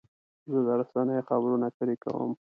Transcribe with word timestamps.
زه 0.51 0.59
د 0.65 0.67
رسنیو 0.79 1.27
خبرونه 1.29 1.67
شریکوم. 1.77 2.31